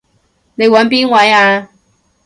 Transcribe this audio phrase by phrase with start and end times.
[0.55, 1.69] 你搵邊位啊？